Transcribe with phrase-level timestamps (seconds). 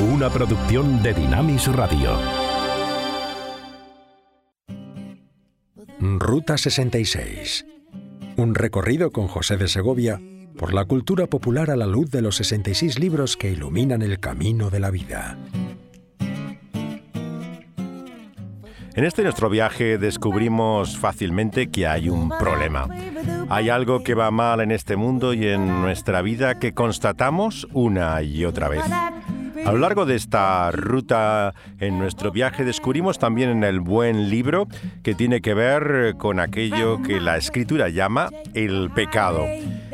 [0.00, 2.18] una producción de Dinamis Radio.
[6.00, 7.64] Ruta 66.
[8.36, 10.20] Un recorrido con José de Segovia
[10.58, 14.70] por la cultura popular a la luz de los 66 libros que iluminan el camino
[14.70, 15.38] de la vida.
[18.96, 22.86] En este nuestro viaje descubrimos fácilmente que hay un problema.
[23.48, 28.22] Hay algo que va mal en este mundo y en nuestra vida que constatamos una
[28.22, 28.84] y otra vez.
[29.64, 34.68] A lo largo de esta ruta en nuestro viaje descubrimos también en el buen libro
[35.02, 39.46] que tiene que ver con aquello que la escritura llama el pecado.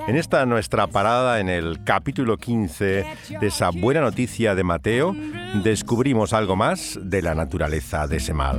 [0.08, 3.04] En esta nuestra parada en el capítulo 15
[3.40, 5.14] de esa buena noticia de Mateo,
[5.62, 8.58] descubrimos algo más de la naturaleza de ese mal.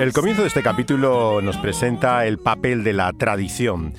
[0.00, 3.92] El comienzo de este capítulo nos presenta el papel de la tradición.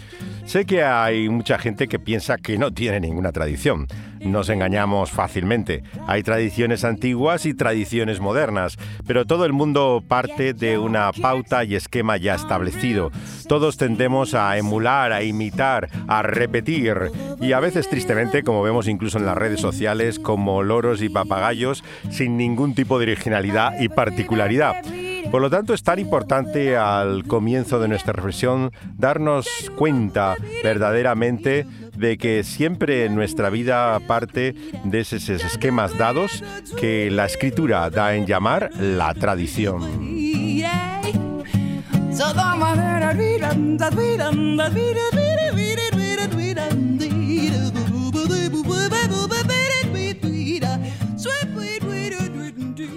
[0.46, 3.86] Sé que hay mucha gente que piensa que no tiene ninguna tradición.
[4.20, 5.84] Nos engañamos fácilmente.
[6.08, 11.76] Hay tradiciones antiguas y tradiciones modernas, pero todo el mundo parte de una pauta y
[11.76, 13.12] esquema ya establecido.
[13.48, 16.96] Todos tendemos a emular, a imitar, a repetir
[17.40, 21.84] y a veces tristemente, como vemos incluso en las redes sociales, como loros y papagayos,
[22.10, 24.78] sin ningún tipo de originalidad y particularidad.
[25.30, 32.18] Por lo tanto, es tan importante al comienzo de nuestra reflexión darnos cuenta verdaderamente de
[32.18, 36.44] que siempre en nuestra vida parte de esos esquemas dados
[36.80, 39.82] que la escritura da en llamar la tradición.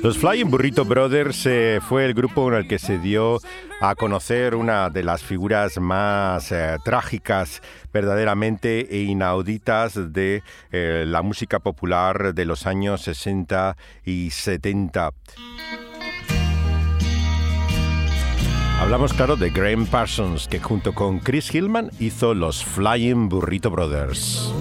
[0.04, 3.38] Los Flying Burrito Brothers eh, fue el grupo en el que se dio
[3.80, 10.42] a conocer una de las figuras más eh, trágicas, verdaderamente e inauditas de
[10.72, 15.10] eh, la música popular de los años 60 y 70.
[18.78, 24.52] Hablamos, claro, de Graham Parsons, que junto con Chris Hillman hizo los Flying Burrito Brothers.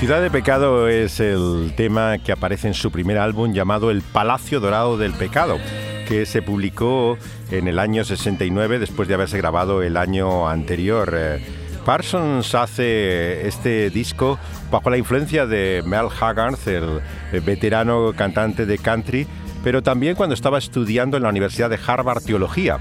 [0.00, 4.58] Ciudad de Pecado es el tema que aparece en su primer álbum llamado El Palacio
[4.58, 5.58] Dorado del Pecado,
[6.08, 7.18] que se publicó
[7.50, 11.12] en el año 69 después de haberse grabado el año anterior.
[11.14, 11.44] Eh,
[11.84, 14.38] Parsons hace este disco
[14.70, 19.26] bajo la influencia de Mel Haggard, el veterano cantante de country,
[19.62, 22.78] pero también cuando estaba estudiando en la Universidad de Harvard Teología.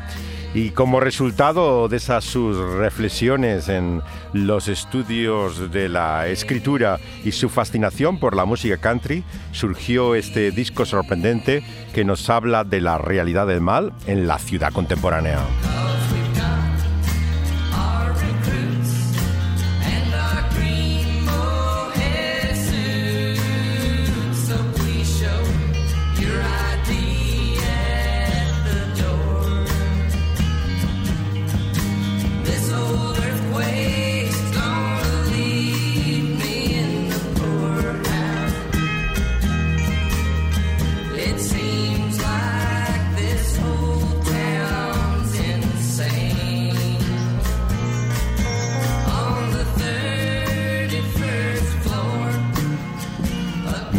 [0.53, 4.01] Y como resultado de esas sus reflexiones en
[4.33, 10.85] los estudios de la escritura y su fascinación por la música country, surgió este disco
[10.85, 15.39] sorprendente que nos habla de la realidad del mal en la ciudad contemporánea.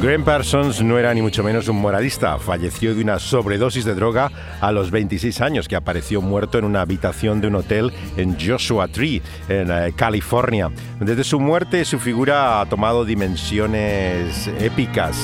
[0.03, 2.39] Graham Parsons no era ni mucho menos un moralista.
[2.39, 6.81] Falleció de una sobredosis de droga a los 26 años, que apareció muerto en una
[6.81, 9.21] habitación de un hotel en Joshua Tree,
[9.51, 10.71] en eh, California.
[11.01, 15.19] Desde su muerte, su figura ha tomado dimensiones épicas.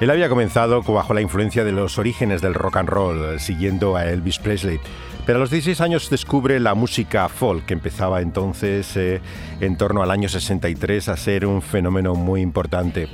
[0.00, 4.06] Él había comenzado bajo la influencia de los orígenes del rock and roll, siguiendo a
[4.06, 4.80] Elvis Presley.
[5.24, 9.20] Pero a los 16 años descubre la música folk, que empezaba entonces eh,
[9.60, 13.08] en torno al año 63 a ser un fenómeno muy importante.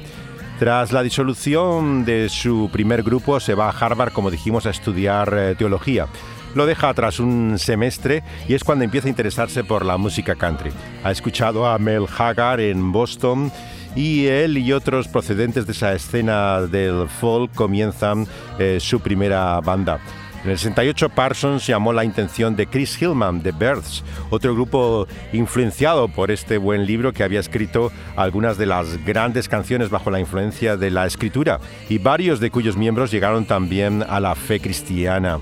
[0.58, 5.32] Tras la disolución de su primer grupo, se va a Harvard, como dijimos, a estudiar
[5.36, 6.06] eh, teología.
[6.54, 10.72] Lo deja tras un semestre y es cuando empieza a interesarse por la música country.
[11.04, 13.52] Ha escuchado a Mel Haggard en Boston
[13.94, 18.26] y él y otros procedentes de esa escena del folk comienzan
[18.58, 20.00] eh, su primera banda.
[20.44, 26.06] En el 68 Parsons llamó la intención de Chris Hillman de Births, otro grupo influenciado
[26.06, 30.76] por este buen libro que había escrito algunas de las grandes canciones bajo la influencia
[30.76, 31.58] de la escritura
[31.88, 35.40] y varios de cuyos miembros llegaron también a la fe cristiana.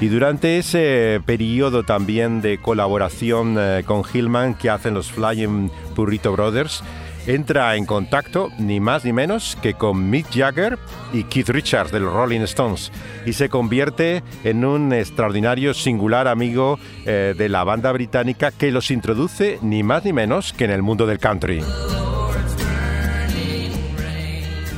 [0.00, 6.32] Y durante ese periodo también de colaboración eh, con Hillman que hacen los Flying Burrito
[6.32, 6.82] Brothers,
[7.26, 10.78] entra en contacto ni más ni menos que con Mick Jagger
[11.12, 12.92] y Keith Richards de los Rolling Stones
[13.24, 18.90] y se convierte en un extraordinario, singular amigo eh, de la banda británica que los
[18.90, 21.62] introduce ni más ni menos que en el mundo del country.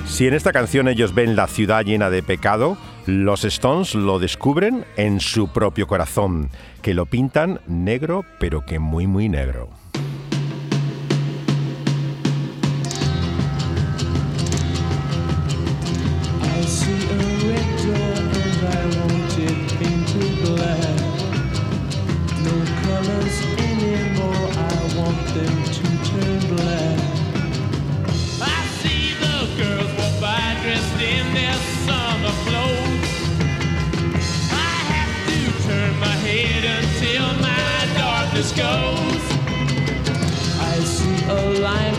[0.07, 4.87] Si en esta canción ellos ven la ciudad llena de pecado, los Stones lo descubren
[4.97, 6.49] en su propio corazón,
[6.81, 9.69] que lo pintan negro pero que muy muy negro.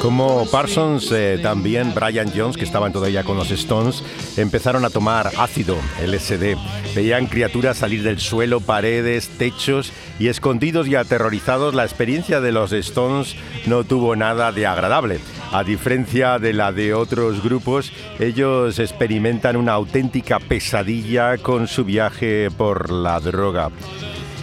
[0.00, 4.02] Como Parsons, eh, también Brian Jones, que estaban todavía con los Stones,
[4.36, 6.56] empezaron a tomar ácido, LSD.
[6.94, 12.72] Veían criaturas salir del suelo, paredes, techos y escondidos y aterrorizados, la experiencia de los
[12.72, 13.36] Stones
[13.66, 15.20] no tuvo nada de agradable.
[15.52, 22.48] A diferencia de la de otros grupos, ellos experimentan una auténtica pesadilla con su viaje
[22.50, 23.70] por la droga.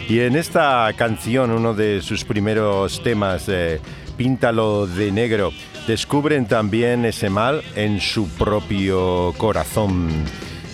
[0.07, 3.79] Y en esta canción, uno de sus primeros temas, eh,
[4.19, 5.53] Píntalo de negro,
[5.87, 10.09] descubren también ese mal en su propio corazón.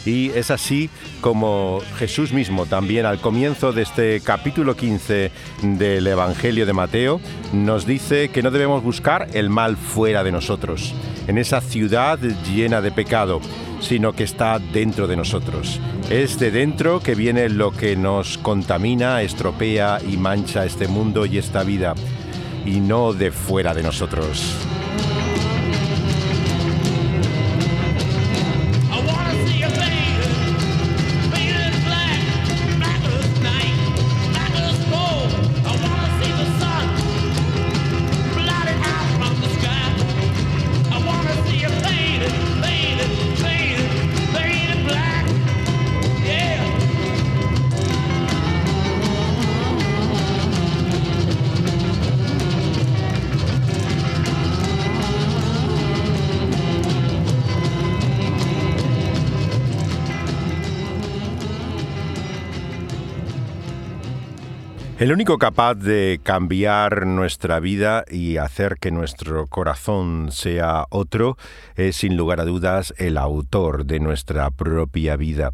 [0.03, 0.89] Y es así
[1.21, 5.29] como Jesús mismo también al comienzo de este capítulo 15
[5.61, 7.21] del Evangelio de Mateo
[7.53, 10.95] nos dice que no debemos buscar el mal fuera de nosotros,
[11.27, 12.17] en esa ciudad
[12.51, 13.41] llena de pecado,
[13.79, 15.79] sino que está dentro de nosotros.
[16.09, 21.37] Es de dentro que viene lo que nos contamina, estropea y mancha este mundo y
[21.37, 21.93] esta vida
[22.65, 24.74] y no de fuera de nosotros.
[65.05, 71.37] El único capaz de cambiar nuestra vida y hacer que nuestro corazón sea otro
[71.75, 75.51] es sin lugar a dudas el autor de nuestra propia vida.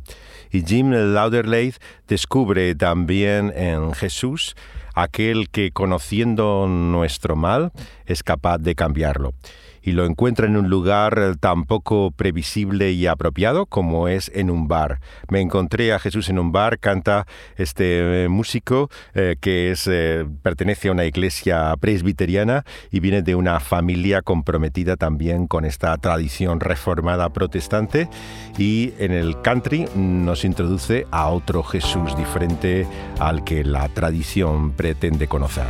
[0.51, 4.55] Y Jim Lauderleith descubre también en Jesús
[4.95, 7.73] aquel que conociendo nuestro mal
[8.05, 9.33] es capaz de cambiarlo
[9.81, 14.67] y lo encuentra en un lugar tan poco previsible y apropiado como es en un
[14.67, 14.99] bar.
[15.29, 17.25] Me encontré a Jesús en un bar, canta
[17.57, 23.35] este eh, músico eh, que es, eh, pertenece a una iglesia presbiteriana y viene de
[23.35, 28.09] una familia comprometida también con esta tradición reformada protestante
[28.57, 32.87] y en el country nos introduce a otro Jesús diferente
[33.19, 35.65] al que la tradición pretende conocer.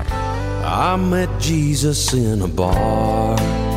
[0.63, 3.70] I met Jesus in a bar.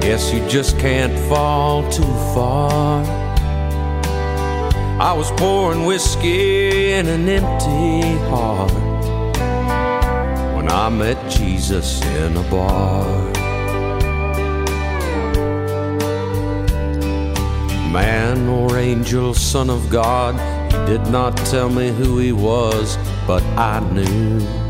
[0.00, 2.02] Guess you just can't fall too
[2.34, 3.04] far.
[4.98, 8.72] I was pouring whiskey in an empty heart
[10.56, 13.30] when I met Jesus in a bar.
[17.92, 20.34] Man or angel, son of God,
[20.72, 24.69] he did not tell me who he was, but I knew.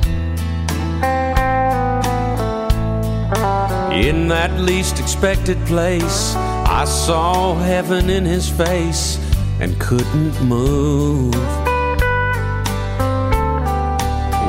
[4.00, 9.18] In that least expected place, I saw heaven in his face
[9.60, 11.34] and couldn't move.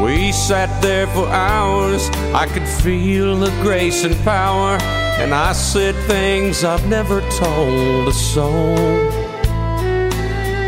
[0.02, 4.78] We sat there for hours, I could feel the grace and power,
[5.20, 8.78] and I said things I've never told a soul.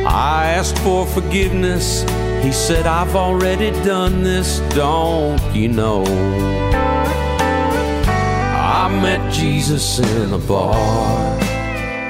[0.06, 2.02] I asked for forgiveness,
[2.44, 6.04] he said, I've already done this, don't you know?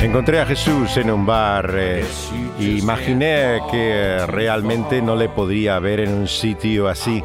[0.02, 1.72] Encontré a Jesús en un bar.
[1.76, 2.04] Eh,
[2.60, 7.24] imaginé que realmente no le podría ver en un sitio así,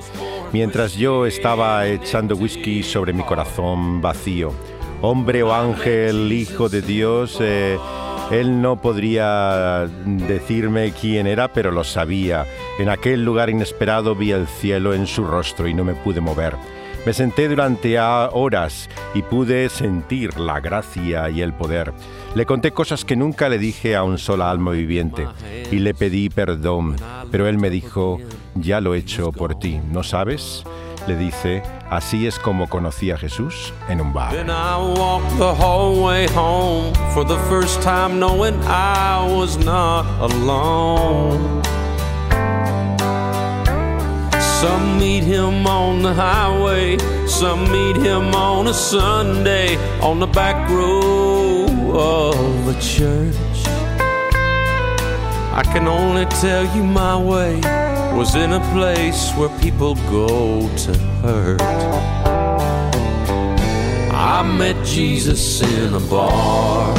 [0.52, 4.52] mientras yo estaba echando whisky sobre mi corazón vacío.
[5.00, 7.78] Hombre o ángel, hijo de Dios, eh,
[8.30, 12.44] él no podría decirme quién era, pero lo sabía.
[12.78, 16.54] En aquel lugar inesperado vi el cielo en su rostro y no me pude mover.
[17.08, 21.94] Me senté durante horas y pude sentir la gracia y el poder.
[22.34, 25.26] Le conté cosas que nunca le dije a un solo alma viviente
[25.72, 26.96] y le pedí perdón,
[27.30, 28.18] pero él me dijo,
[28.56, 30.64] ya lo he hecho por ti, ¿no sabes?
[31.06, 34.34] Le dice, así es como conocí a Jesús en un bar.
[44.60, 46.98] Some meet him on the highway,
[47.28, 53.36] some meet him on a Sunday on the back row of a church.
[55.54, 57.60] I can only tell you my way
[58.16, 61.62] was in a place where people go to hurt.
[64.12, 66.92] I met Jesus in a bar.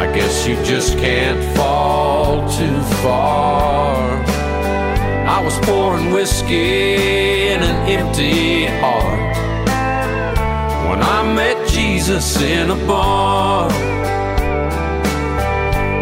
[0.00, 4.41] I guess you just can't fall too far.
[5.26, 9.36] I was pouring whiskey in an empty heart
[10.88, 13.70] when I met Jesus in a bar.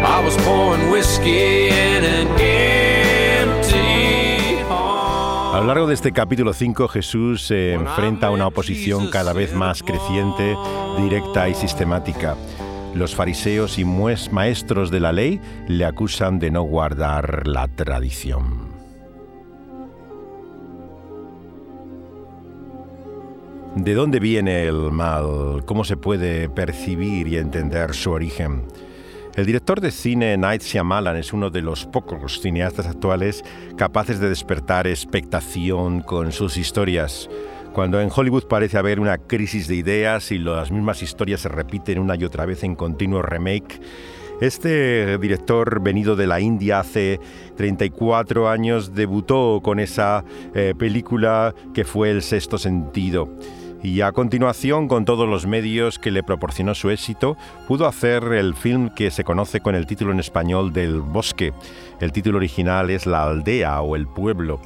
[0.03, 5.55] I was pouring whiskey in an empty heart.
[5.55, 9.53] A lo largo de este capítulo 5, Jesús se enfrenta a una oposición cada vez
[9.53, 10.57] más creciente,
[10.97, 12.35] directa y sistemática.
[12.95, 18.60] Los fariseos y maestros de la ley le acusan de no guardar la tradición.
[23.75, 25.63] ¿De dónde viene el mal?
[25.65, 28.63] ¿Cómo se puede percibir y entender su origen?
[29.35, 33.45] El director de cine Night Shyamalan es uno de los pocos cineastas actuales
[33.77, 37.29] capaces de despertar expectación con sus historias.
[37.71, 41.97] Cuando en Hollywood parece haber una crisis de ideas y las mismas historias se repiten
[41.97, 43.79] una y otra vez en continuo remake,
[44.41, 47.21] este director venido de la India hace
[47.55, 53.29] 34 años debutó con esa eh, película que fue El sexto sentido
[53.83, 58.53] y a continuación, con todos los medios que le proporcionó su éxito, pudo hacer el
[58.53, 61.53] film que se conoce con el título en español del Bosque.
[61.99, 64.59] El título original es La aldea o el pueblo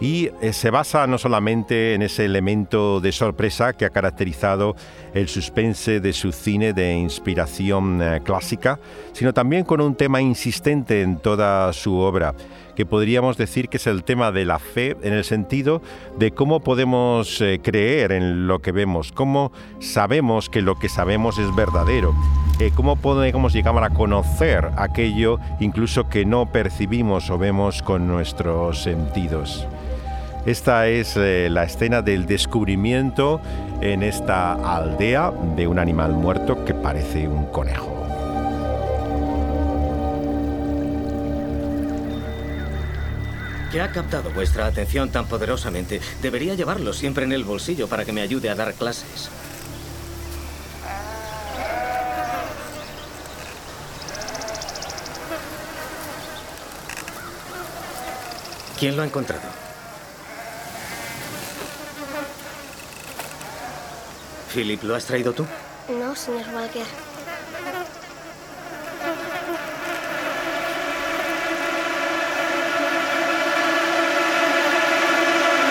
[0.00, 4.74] y eh, se basa no solamente en ese elemento de sorpresa que ha caracterizado
[5.14, 8.80] el suspense de su cine de inspiración eh, clásica,
[9.12, 12.34] sino también con un tema insistente en toda su obra
[12.74, 15.82] que podríamos decir que es el tema de la fe en el sentido
[16.18, 21.38] de cómo podemos eh, creer en lo que vemos, cómo sabemos que lo que sabemos
[21.38, 22.14] es verdadero.
[22.74, 29.66] cómo podemos llegar a conocer aquello incluso que no percibimos o vemos con nuestros sentidos.
[30.44, 33.40] Esta es eh, la escena del descubrimiento
[33.80, 37.96] en esta aldea de un animal muerto que parece un conejo.
[43.70, 46.00] ¿Qué ha captado vuestra atención tan poderosamente?
[46.20, 49.30] Debería llevarlo siempre en el bolsillo para que me ayude a dar clases.
[58.76, 59.71] ¿Quién lo ha encontrado?
[64.52, 65.46] Philip, ¿lo has traído tú?
[65.88, 66.84] No, señor Walker.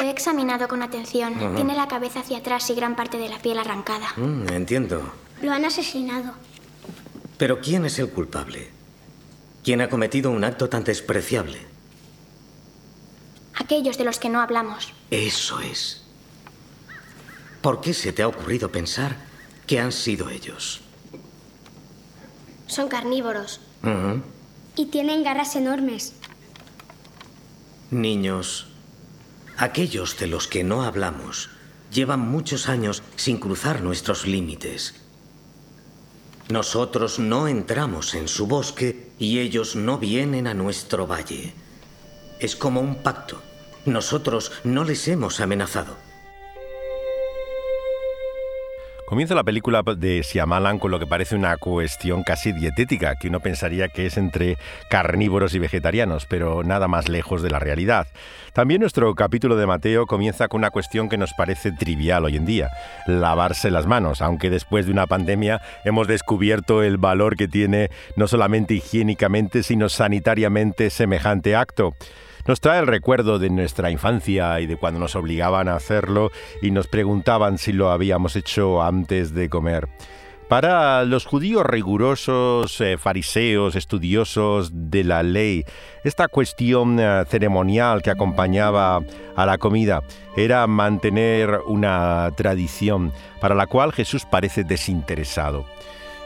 [0.01, 1.55] Lo he examinado con atención.
[1.55, 4.07] Tiene la cabeza hacia atrás y gran parte de la piel arrancada.
[4.17, 5.13] Mm, entiendo.
[5.41, 6.33] Lo han asesinado.
[7.37, 8.69] Pero ¿quién es el culpable?
[9.63, 11.59] ¿Quién ha cometido un acto tan despreciable?
[13.55, 14.93] Aquellos de los que no hablamos.
[15.11, 16.00] Eso es.
[17.61, 19.15] ¿Por qué se te ha ocurrido pensar
[19.67, 20.81] que han sido ellos?
[22.67, 23.59] Son carnívoros.
[24.75, 26.13] Y tienen garras enormes.
[27.91, 28.67] Niños,
[29.57, 31.49] aquellos de los que no hablamos
[31.91, 34.95] llevan muchos años sin cruzar nuestros límites.
[36.49, 41.53] Nosotros no entramos en su bosque y ellos no vienen a nuestro valle.
[42.39, 43.41] Es como un pacto.
[43.85, 46.10] Nosotros no les hemos amenazado.
[49.11, 53.41] Comienza la película de Shyamalan con lo que parece una cuestión casi dietética, que uno
[53.41, 54.57] pensaría que es entre
[54.89, 58.07] carnívoros y vegetarianos, pero nada más lejos de la realidad.
[58.53, 62.45] También nuestro capítulo de Mateo comienza con una cuestión que nos parece trivial hoy en
[62.45, 62.69] día,
[63.05, 68.29] lavarse las manos, aunque después de una pandemia hemos descubierto el valor que tiene no
[68.29, 71.95] solamente higiénicamente, sino sanitariamente semejante acto.
[72.47, 76.31] Nos trae el recuerdo de nuestra infancia y de cuando nos obligaban a hacerlo
[76.61, 79.87] y nos preguntaban si lo habíamos hecho antes de comer.
[80.49, 85.63] Para los judíos rigurosos, eh, fariseos, estudiosos de la ley,
[86.03, 89.01] esta cuestión eh, ceremonial que acompañaba
[89.37, 90.01] a la comida
[90.35, 95.65] era mantener una tradición para la cual Jesús parece desinteresado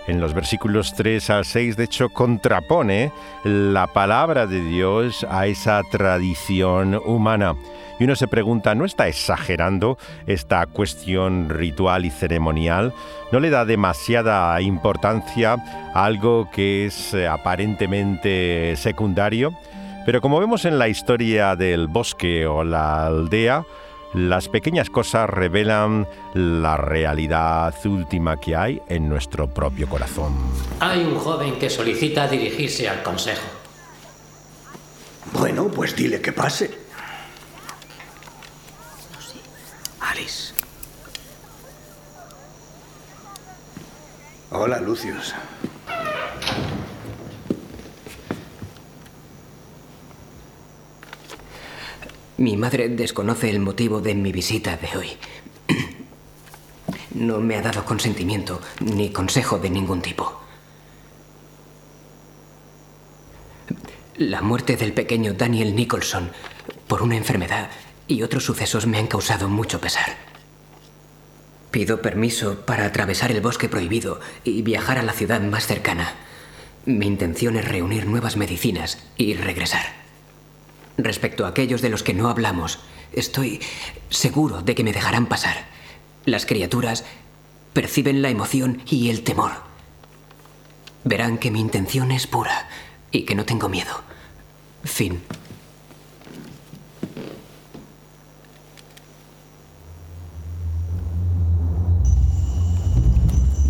[0.07, 3.11] en los versículos 3 al 6, de hecho, contrapone
[3.43, 7.55] la palabra de Dios a esa tradición humana.
[7.99, 12.93] Y uno se pregunta, ¿no está exagerando esta cuestión ritual y ceremonial?
[13.31, 15.55] ¿No le da demasiada importancia
[15.93, 19.53] a algo que es eh, aparentemente secundario?
[20.05, 23.65] Pero como vemos en la historia del bosque o la aldea,
[24.15, 30.33] las pequeñas cosas revelan la realidad última que hay en nuestro propio corazón.
[30.79, 33.45] Hay un joven que solicita dirigirse al consejo.
[35.33, 36.85] Bueno, pues dile que pase.
[39.99, 40.53] Alice,
[44.51, 45.33] Hola, Lucius.
[52.37, 55.09] Mi madre desconoce el motivo de mi visita de hoy.
[57.13, 60.41] No me ha dado consentimiento ni consejo de ningún tipo.
[64.17, 66.31] La muerte del pequeño Daniel Nicholson
[66.87, 67.69] por una enfermedad
[68.09, 70.17] y otros sucesos me han causado mucho pesar.
[71.71, 76.15] Pido permiso para atravesar el bosque prohibido y viajar a la ciudad más cercana.
[76.85, 80.04] Mi intención es reunir nuevas medicinas y regresar.
[80.97, 82.79] Respecto a aquellos de los que no hablamos,
[83.11, 83.61] estoy
[84.09, 85.65] seguro de que me dejarán pasar.
[86.25, 87.03] Las criaturas
[87.73, 89.51] perciben la emoción y el temor.
[91.03, 92.69] Verán que mi intención es pura
[93.11, 94.01] y que no tengo miedo.
[94.85, 95.21] Fin.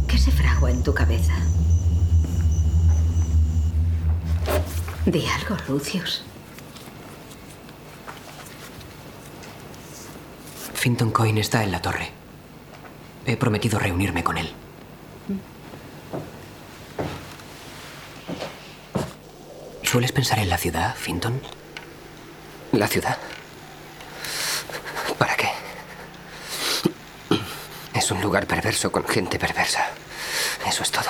[0.07, 1.33] ¿Qué se fragua en tu cabeza?
[5.07, 6.23] Di algo, Lucius.
[10.75, 12.11] Finton Coin está en la torre.
[13.25, 14.51] He prometido reunirme con él.
[19.81, 21.41] ¿Sueles pensar en la ciudad, Finton?
[22.73, 23.17] ¿La ciudad?
[25.17, 25.49] ¿Para qué?
[27.93, 29.87] Es un lugar perverso con gente perversa.
[30.67, 31.09] Eso es todo.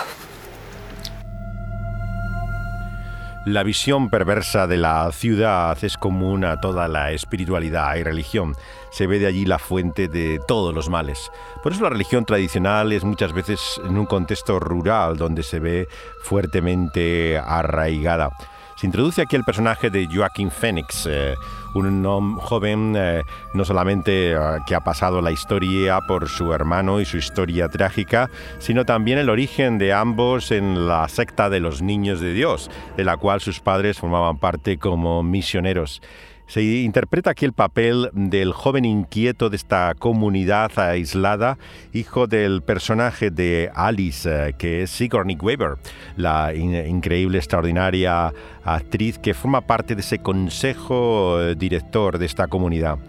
[3.46, 8.56] La visión perversa de la ciudad es común a toda la espiritualidad y religión.
[8.96, 11.30] Se ve de allí la fuente de todos los males.
[11.62, 15.90] Por eso la religión tradicional es muchas veces en un contexto rural donde se ve
[16.24, 18.30] fuertemente arraigada.
[18.78, 21.36] Se introduce aquí el personaje de Joaquín Phoenix, eh,
[21.74, 27.06] un joven eh, no solamente eh, que ha pasado la historia por su hermano y
[27.06, 28.30] su historia trágica,
[28.60, 33.04] sino también el origen de ambos en la secta de los niños de Dios, de
[33.04, 36.02] la cual sus padres formaban parte como misioneros.
[36.48, 41.58] Se interpreta aquí el papel del joven inquieto de esta comunidad aislada,
[41.92, 45.78] hijo del personaje de Alice, eh, que es Sigourney Weaver,
[46.18, 48.32] la increíble, extraordinaria
[48.64, 53.00] actriz que forma parte de ese consejo eh, director de esta comunidad.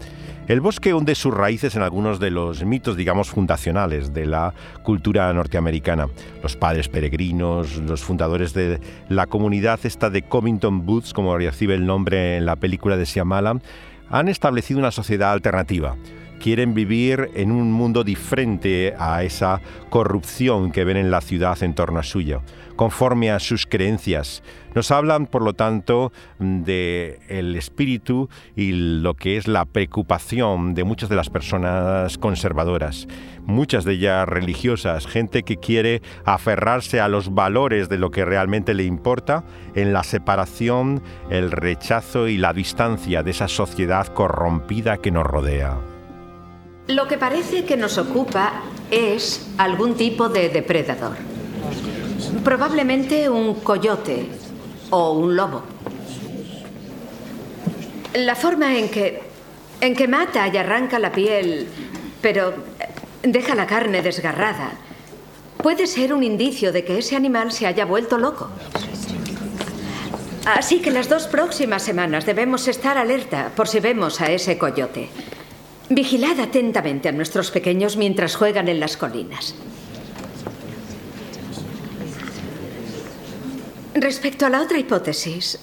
[0.47, 5.33] El bosque hunde sus raíces en algunos de los mitos, digamos, fundacionales de la cultura
[5.33, 6.07] norteamericana.
[6.41, 8.79] Los padres peregrinos, los fundadores de
[9.09, 13.59] la comunidad esta de Covington Boots, como recibe el nombre en la película de Siamala,
[14.09, 15.97] han establecido una sociedad alternativa
[16.39, 21.73] quieren vivir en un mundo diferente a esa corrupción que ven en la ciudad en
[21.73, 22.41] torno a suyo,
[22.75, 24.43] conforme a sus creencias.
[24.75, 30.83] Nos hablan, por lo tanto, de el espíritu y lo que es la preocupación de
[30.83, 33.07] muchas de las personas conservadoras,
[33.43, 38.75] muchas de ellas religiosas, gente que quiere aferrarse a los valores de lo que realmente
[38.75, 45.11] le importa en la separación, el rechazo y la distancia de esa sociedad corrompida que
[45.11, 45.96] nos rodea.
[46.87, 51.17] Lo que parece que nos ocupa es algún tipo de depredador.
[52.45, 54.29] Probablemente un coyote
[54.89, 55.63] o un lobo.
[58.13, 59.21] La forma en que
[59.81, 61.67] en que mata y arranca la piel,
[62.21, 62.53] pero
[63.21, 64.71] deja la carne desgarrada,
[65.61, 68.49] puede ser un indicio de que ese animal se haya vuelto loco.
[70.45, 75.09] Así que las dos próximas semanas debemos estar alerta por si vemos a ese coyote.
[75.89, 79.55] Vigilad atentamente a nuestros pequeños mientras juegan en las colinas.
[83.93, 85.59] Respecto a la otra hipótesis,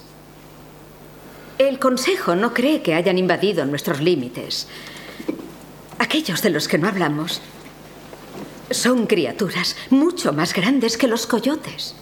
[1.59, 4.67] el Consejo no cree que hayan invadido nuestros límites.
[5.99, 7.43] Aquellos de los que no hablamos
[8.71, 11.95] son criaturas mucho más grandes que los coyotes.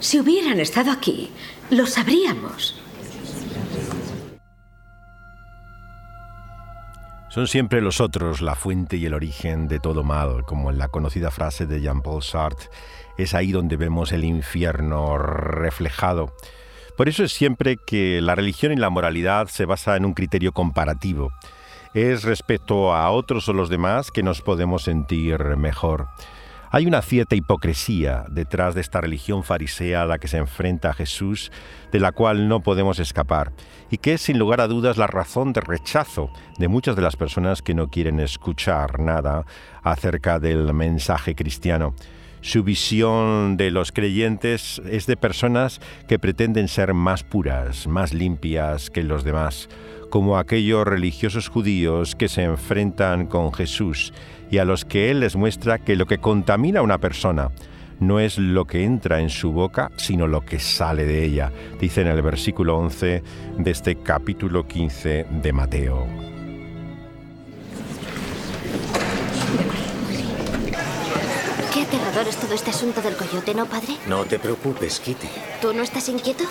[0.00, 1.30] Si hubieran estado aquí,
[1.70, 2.81] lo sabríamos.
[7.32, 10.88] Son siempre los otros la fuente y el origen de todo mal, como en la
[10.88, 12.68] conocida frase de Jean-Paul Sartre,
[13.16, 16.34] es ahí donde vemos el infierno reflejado.
[16.94, 20.52] Por eso es siempre que la religión y la moralidad se basa en un criterio
[20.52, 21.32] comparativo.
[21.94, 26.08] Es respecto a otros o los demás que nos podemos sentir mejor.
[26.74, 30.94] Hay una cierta hipocresía detrás de esta religión farisea a la que se enfrenta a
[30.94, 31.52] Jesús,
[31.92, 33.52] de la cual no podemos escapar,
[33.90, 37.14] y que es sin lugar a dudas la razón de rechazo de muchas de las
[37.14, 39.44] personas que no quieren escuchar nada
[39.82, 41.94] acerca del mensaje cristiano.
[42.40, 48.88] Su visión de los creyentes es de personas que pretenden ser más puras, más limpias
[48.88, 49.68] que los demás,
[50.08, 54.14] como aquellos religiosos judíos que se enfrentan con Jesús
[54.52, 57.50] y a los que Él les muestra que lo que contamina a una persona
[58.00, 62.02] no es lo que entra en su boca, sino lo que sale de ella, dice
[62.02, 63.22] en el versículo 11
[63.56, 66.06] de este capítulo 15 de Mateo.
[71.72, 73.96] Qué aterrador es todo este asunto del coyote, ¿no, padre?
[74.06, 75.28] No te preocupes, Kitty.
[75.62, 76.44] ¿Tú no estás inquieto?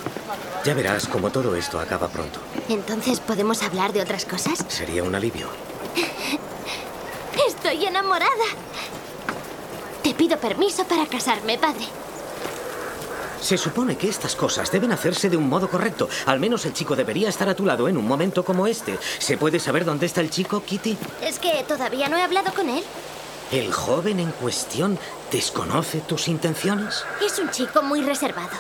[0.65, 2.39] Ya verás cómo todo esto acaba pronto.
[2.67, 4.65] Entonces, ¿podemos hablar de otras cosas?
[4.69, 5.49] Sería un alivio.
[7.63, 8.45] Estoy enamorada.
[10.01, 11.85] Te pido permiso para casarme, padre.
[13.39, 16.09] Se supone que estas cosas deben hacerse de un modo correcto.
[16.25, 18.97] Al menos el chico debería estar a tu lado en un momento como este.
[19.19, 20.97] ¿Se puede saber dónde está el chico, Kitty?
[21.21, 22.83] Es que todavía no he hablado con él.
[23.51, 24.97] ¿El joven en cuestión
[25.31, 27.03] desconoce tus intenciones?
[27.23, 28.57] Es un chico muy reservado.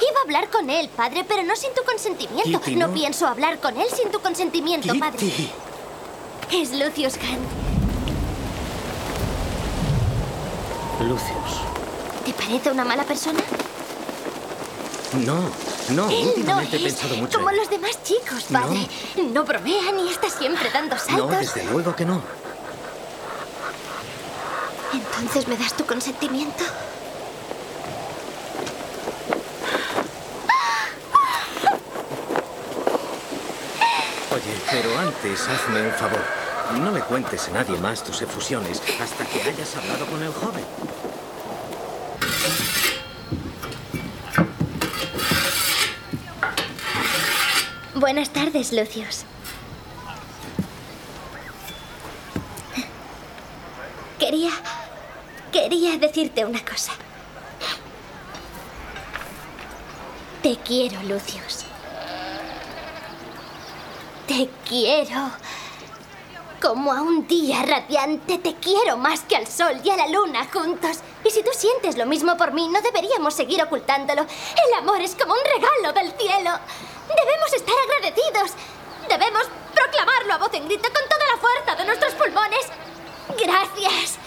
[0.00, 2.60] Iba a hablar con él, padre, pero no sin tu consentimiento.
[2.60, 2.86] Kitty, no.
[2.86, 2.94] no.
[2.94, 5.18] pienso hablar con él sin tu consentimiento, padre.
[5.18, 5.50] Kitty.
[6.52, 7.63] Es Lucius Hunt.
[11.00, 11.60] Lucius.
[12.24, 13.40] ¿Te parece una mala persona?
[15.24, 15.34] No,
[15.90, 17.38] no, Él no últimamente he es pensado mucho.
[17.38, 18.88] como en- los demás chicos, padre.
[19.32, 21.38] No, bromea ni está siempre dando No, saltos.
[21.38, 22.20] desde luego que no.
[24.92, 26.64] Entonces me das tu consentimiento.
[34.32, 36.43] Oye, pero antes hazme un favor.
[36.72, 40.64] No le cuentes a nadie más tus efusiones hasta que hayas hablado con el joven.
[47.94, 49.24] Buenas tardes, Lucius.
[54.18, 54.50] Quería...
[55.52, 56.92] Quería decirte una cosa.
[60.42, 61.64] Te quiero, Lucius.
[64.26, 65.30] Te quiero.
[66.64, 70.48] Como a un día radiante, te quiero más que al sol y a la luna
[70.50, 71.00] juntos.
[71.22, 74.22] Y si tú sientes lo mismo por mí, no deberíamos seguir ocultándolo.
[74.22, 76.58] El amor es como un regalo del cielo.
[77.06, 78.52] Debemos estar agradecidos.
[79.10, 79.42] Debemos
[79.74, 82.66] proclamarlo a voz en grito con toda la fuerza de nuestros pulmones.
[83.38, 84.18] Gracias.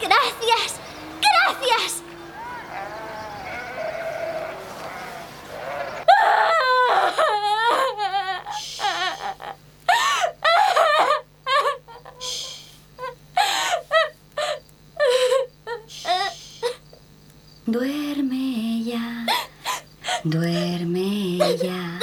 [0.00, 0.80] Gracias.
[1.20, 2.02] Gracias.
[17.64, 19.24] Duerme ya,
[20.24, 22.00] duerme ya,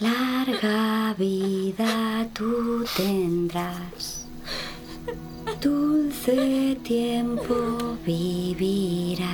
[0.00, 4.24] larga vida tú tendrás.
[5.60, 9.28] Dulce tiempo vivirás.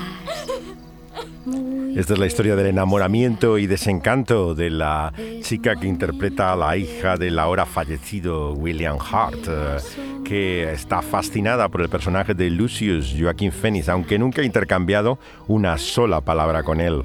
[1.96, 6.76] Esta es la historia del enamoramiento y desencanto de la chica que interpreta a la
[6.76, 9.76] hija del ahora fallecido William Hart, eh,
[10.24, 15.78] que está fascinada por el personaje de Lucius Joaquin Phoenix, aunque nunca ha intercambiado una
[15.78, 17.04] sola palabra con él.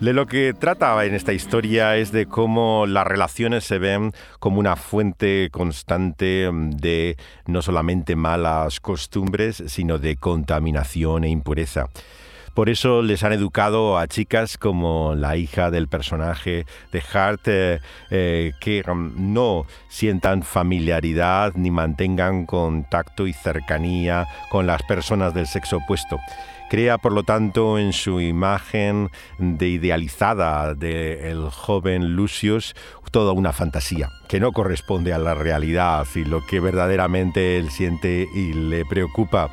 [0.00, 4.60] De lo que trata en esta historia es de cómo las relaciones se ven como
[4.60, 11.88] una fuente constante de no solamente malas costumbres, sino de contaminación e impureza.
[12.54, 17.80] Por eso les han educado a chicas como la hija del personaje de Hart, eh,
[18.10, 25.46] eh, que um, no sientan familiaridad ni mantengan contacto y cercanía con las personas del
[25.46, 26.18] sexo opuesto.
[26.70, 29.08] Crea, por lo tanto, en su imagen
[29.38, 32.74] de idealizada del joven Lucius
[33.10, 38.28] toda una fantasía que no corresponde a la realidad y lo que verdaderamente él siente
[38.34, 39.50] y le preocupa.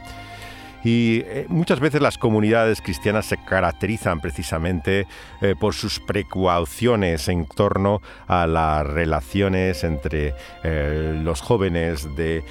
[0.86, 5.08] Y eh, muchas veces las comunidades cristianas se caracterizan precisamente
[5.42, 12.44] eh, por sus precauciones en torno a las relaciones entre eh, los jóvenes de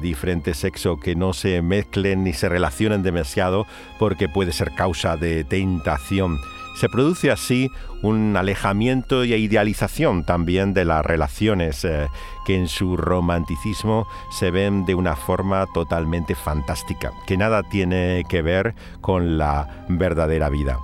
[0.00, 3.66] diferente sexo que no se mezclen ni se relacionen demasiado
[3.98, 6.38] porque puede ser causa de tentación.
[6.74, 7.70] Se produce así
[8.02, 12.08] un alejamiento y idealización también de las relaciones eh,
[12.44, 18.42] que en su romanticismo se ven de una forma totalmente fantástica, que nada tiene que
[18.42, 20.78] ver con la verdadera vida.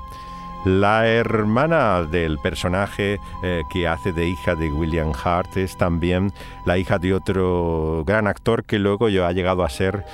[0.69, 6.31] La hermana del personaje eh, que hace de hija de William Hart es también
[6.67, 10.05] la hija de otro gran actor que luego ha llegado a ser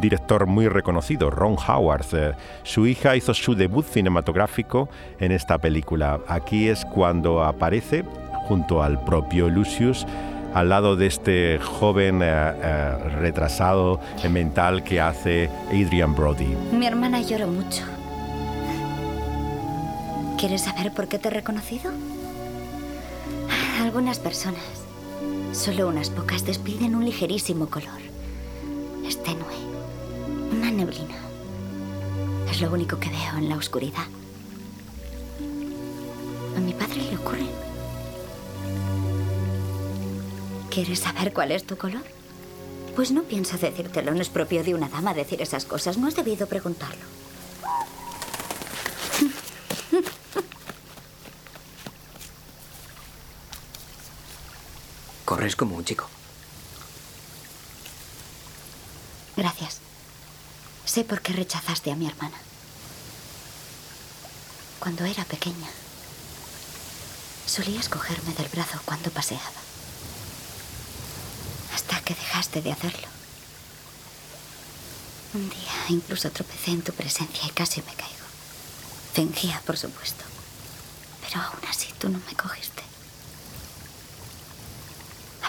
[0.00, 2.06] director muy reconocido, Ron Howard.
[2.14, 2.32] Eh,
[2.64, 4.88] su hija hizo su debut cinematográfico
[5.20, 6.18] en esta película.
[6.26, 8.04] Aquí es cuando aparece
[8.48, 10.04] junto al propio Lucius
[10.52, 16.56] al lado de este joven eh, retrasado mental que hace Adrian Brody.
[16.72, 17.84] Mi hermana lloró mucho.
[20.42, 21.92] ¿Quieres saber por qué te he reconocido?
[23.80, 24.64] Algunas personas,
[25.52, 28.00] solo unas pocas, despiden un ligerísimo color.
[29.06, 29.54] Es tenue,
[30.50, 31.14] una neblina.
[32.50, 34.02] Es lo único que veo en la oscuridad.
[36.56, 37.46] A mi padre le ocurre.
[40.70, 42.02] ¿Quieres saber cuál es tu color?
[42.96, 46.16] Pues no pienso decírtelo, no es propio de una dama decir esas cosas, no has
[46.16, 47.21] debido preguntarlo.
[55.32, 56.06] Corres como un chico.
[59.34, 59.78] Gracias.
[60.84, 62.36] Sé por qué rechazaste a mi hermana.
[64.78, 65.70] Cuando era pequeña,
[67.46, 69.42] solías cogerme del brazo cuando paseaba.
[71.74, 73.08] Hasta que dejaste de hacerlo.
[75.32, 78.26] Un día incluso tropecé en tu presencia y casi me caigo.
[79.14, 80.24] Fingía, por supuesto.
[81.22, 82.81] Pero aún así tú no me cogiste.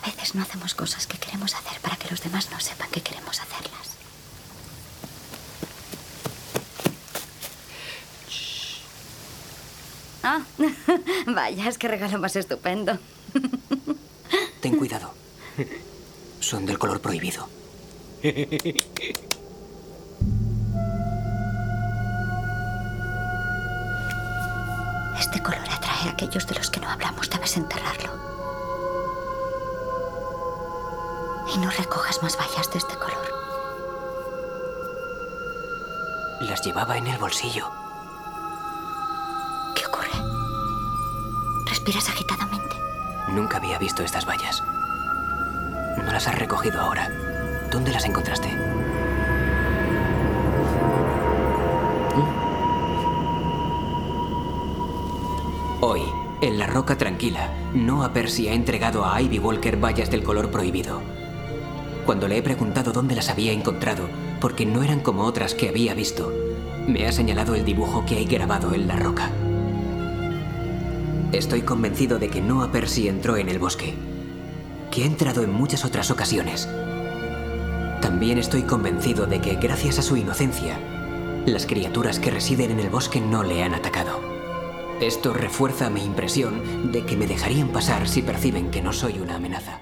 [0.03, 3.01] A veces no hacemos cosas que queremos hacer para que los demás no sepan que
[3.01, 3.93] queremos hacerlas.
[10.23, 10.41] Ah,
[11.27, 12.97] vaya, es que regalo más estupendo.
[14.61, 15.13] Ten cuidado.
[16.41, 17.47] Son del color prohibido.
[25.19, 27.29] Este color atrae a aquellos de los que no hablamos.
[27.29, 28.32] Debes enterrarlo.
[31.53, 33.27] Y no recojas más vallas de este color.
[36.41, 37.69] Las llevaba en el bolsillo.
[39.75, 40.09] ¿Qué ocurre?
[41.67, 42.75] ¿Respiras agitadamente?
[43.29, 44.63] Nunca había visto estas vallas.
[46.03, 47.09] No las has recogido ahora.
[47.69, 48.49] ¿Dónde las encontraste?
[55.81, 56.01] Hoy,
[56.41, 61.12] en la roca tranquila, Noah Percy ha entregado a Ivy Walker vallas del color prohibido.
[62.05, 64.09] Cuando le he preguntado dónde las había encontrado,
[64.41, 66.33] porque no eran como otras que había visto,
[66.85, 69.31] me ha señalado el dibujo que hay grabado en la roca.
[71.31, 73.93] Estoy convencido de que Noah Percy entró en el bosque,
[74.91, 76.67] que ha entrado en muchas otras ocasiones.
[78.01, 80.77] También estoy convencido de que gracias a su inocencia,
[81.45, 84.19] las criaturas que residen en el bosque no le han atacado.
[84.99, 89.35] Esto refuerza mi impresión de que me dejarían pasar si perciben que no soy una
[89.35, 89.79] amenaza.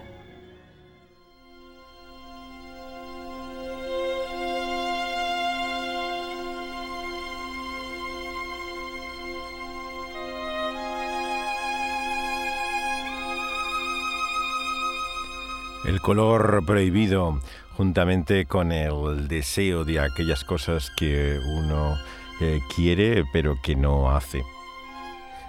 [15.91, 17.41] El color prohibido
[17.75, 21.97] juntamente con el deseo de aquellas cosas que uno
[22.39, 24.41] eh, quiere pero que no hace.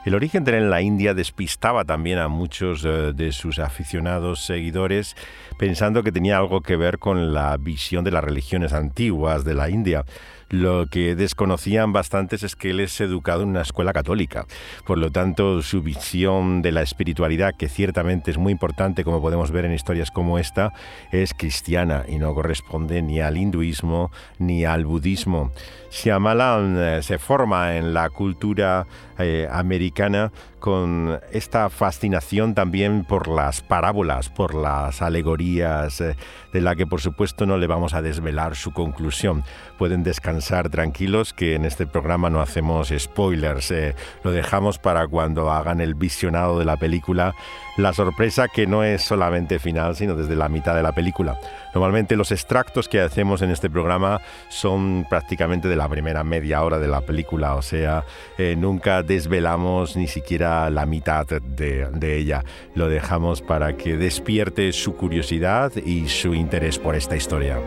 [0.05, 5.15] El origen de la India despistaba también a muchos eh, de sus aficionados seguidores
[5.61, 9.71] pensando que tenía algo que ver con la visión de las religiones antiguas de la
[9.71, 10.05] India.
[10.53, 14.45] Lo que desconocían bastantes es que él es educado en una escuela católica.
[14.85, 19.51] Por lo tanto, su visión de la espiritualidad, que ciertamente es muy importante, como podemos
[19.51, 20.75] ver en historias como esta,
[21.11, 25.53] es cristiana y no corresponde ni al hinduismo ni al budismo.
[25.91, 28.87] Shyamalan eh, se forma en la cultura
[29.19, 30.33] eh, americana
[30.63, 36.15] con esta fascinación también por las parábolas, por las alegorías, eh,
[36.53, 39.43] de la que por supuesto no le vamos a desvelar su conclusión.
[39.77, 45.51] Pueden descansar tranquilos que en este programa no hacemos spoilers, eh, lo dejamos para cuando
[45.51, 47.35] hagan el visionado de la película,
[47.77, 51.41] la sorpresa que no es solamente final, sino desde la mitad de la película.
[51.75, 56.79] Normalmente los extractos que hacemos en este programa son prácticamente de la primera media hora
[56.79, 58.05] de la película, o sea,
[58.39, 62.45] eh, nunca desvelamos ni siquiera la mitad de, de ella.
[62.75, 67.59] Lo dejamos para que despierte su curiosidad y su interés por esta historia.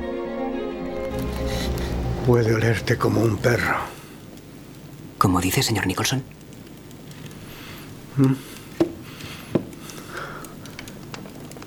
[2.25, 3.77] Puede olerte como un perro.
[5.17, 6.23] ¿Cómo dice, señor Nicholson?
[8.17, 8.33] ¿Mm?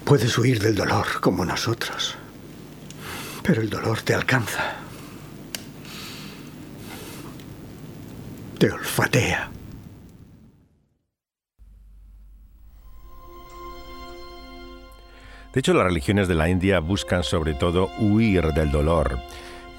[0.04, 2.16] Puedes huir del dolor como nosotros,
[3.48, 4.74] pero el dolor te alcanza.
[8.58, 9.50] Te olfatea.
[15.54, 19.18] De hecho, las religiones de la India buscan sobre todo huir del dolor,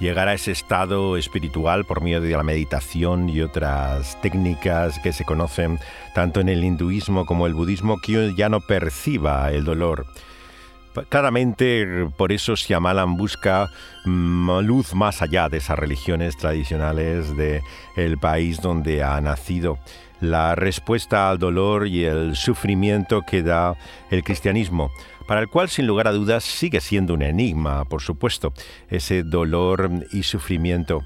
[0.00, 5.24] llegar a ese estado espiritual por medio de la meditación y otras técnicas que se
[5.24, 5.78] conocen
[6.12, 10.08] tanto en el hinduismo como el budismo, que ya no perciba el dolor.
[11.08, 13.70] Claramente, por eso Shyamalan busca
[14.04, 19.78] mm, luz más allá de esas religiones tradicionales del país donde ha nacido.
[20.20, 23.76] La respuesta al dolor y el sufrimiento que da
[24.10, 24.90] el cristianismo
[25.30, 28.52] para el cual sin lugar a dudas sigue siendo un enigma, por supuesto,
[28.88, 31.04] ese dolor y sufrimiento.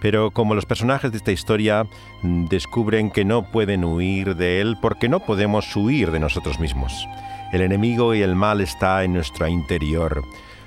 [0.00, 1.84] Pero como los personajes de esta historia
[2.22, 7.06] mm, descubren que no pueden huir de él porque no podemos huir de nosotros mismos.
[7.52, 10.24] El enemigo y el mal está en nuestro interior.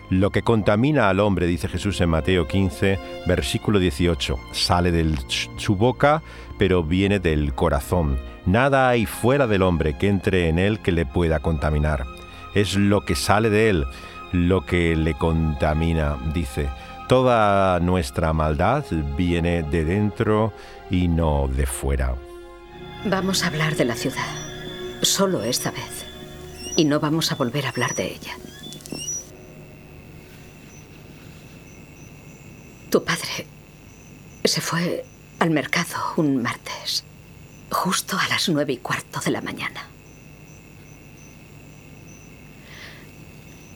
[0.09, 5.15] Lo que contamina al hombre, dice Jesús en Mateo 15, versículo 18, sale de
[5.57, 6.23] su boca,
[6.57, 8.19] pero viene del corazón.
[8.45, 12.05] Nada hay fuera del hombre que entre en él que le pueda contaminar
[12.53, 13.85] es lo que sale de él,
[14.31, 16.69] lo que le contamina, dice.
[17.07, 18.85] Toda nuestra maldad
[19.17, 20.53] viene de dentro
[20.91, 22.15] y no de fuera.
[23.05, 24.27] Vamos a hablar de la ciudad,
[25.01, 26.08] solo esta vez.
[26.79, 28.37] Y no vamos a volver a hablar de ella.
[32.89, 33.45] Tu padre
[34.45, 35.03] se fue
[35.39, 37.03] al mercado un martes,
[37.69, 39.89] justo a las nueve y cuarto de la mañana.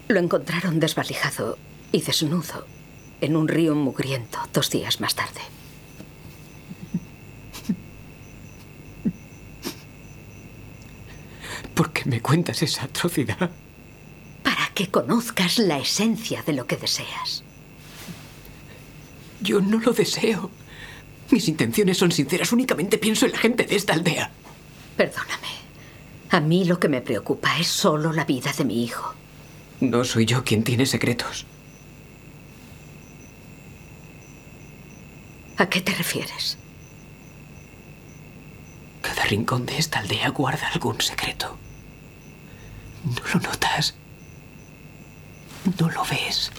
[0.07, 1.57] Lo encontraron desvalijado
[1.91, 2.65] y desnudo
[3.19, 5.41] en un río mugriento dos días más tarde.
[11.75, 13.51] ¿Por qué me cuentas esa atrocidad?
[14.41, 17.43] Para que conozcas la esencia de lo que deseas.
[19.41, 20.49] Yo no lo deseo.
[21.29, 22.51] Mis intenciones son sinceras.
[22.51, 24.31] Únicamente pienso en la gente de esta aldea.
[24.97, 25.53] Perdóname.
[26.31, 29.13] A mí lo que me preocupa es solo la vida de mi hijo.
[29.81, 31.45] No soy yo quien tiene secretos.
[35.57, 36.57] ¿A qué te refieres?
[39.01, 41.57] Cada rincón de esta aldea guarda algún secreto.
[43.03, 43.95] ¿No lo notas?
[45.79, 46.51] ¿No lo ves?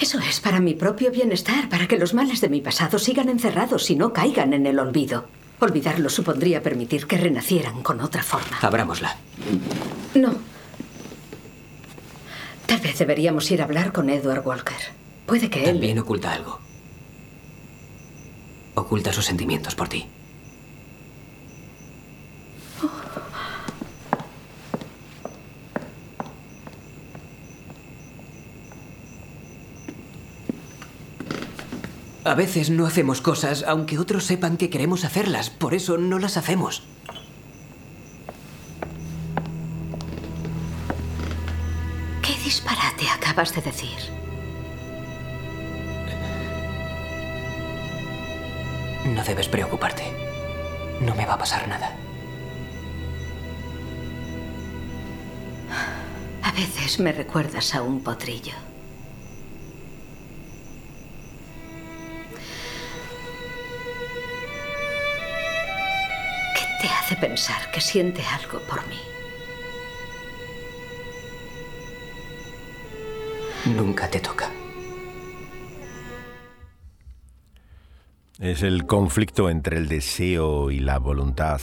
[0.00, 3.90] Eso es para mi propio bienestar, para que los males de mi pasado sigan encerrados
[3.90, 5.26] y no caigan en el olvido.
[5.60, 8.58] Olvidarlo supondría permitir que renacieran con otra forma.
[8.60, 9.16] Abrámosla.
[10.14, 10.34] No.
[12.66, 14.76] Tal vez deberíamos ir a hablar con Edward Walker.
[15.26, 15.72] Puede que él...
[15.72, 16.60] También oculta algo.
[18.74, 20.06] Oculta sus sentimientos por ti.
[32.24, 35.50] A veces no hacemos cosas aunque otros sepan que queremos hacerlas.
[35.50, 36.82] Por eso no las hacemos.
[42.22, 43.98] ¿Qué disparate acabas de decir?
[49.04, 50.04] No debes preocuparte.
[51.02, 51.94] No me va a pasar nada.
[56.42, 58.54] A veces me recuerdas a un potrillo.
[67.04, 68.96] Hace pensar que siente algo por mí?
[73.76, 74.50] Nunca te toca.
[78.40, 81.60] Es el conflicto entre el deseo y la voluntad.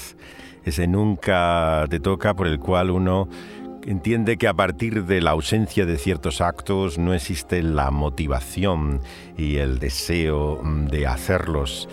[0.64, 3.28] Ese nunca te toca por el cual uno
[3.84, 9.02] entiende que a partir de la ausencia de ciertos actos no existe la motivación
[9.36, 11.90] y el deseo de hacerlos.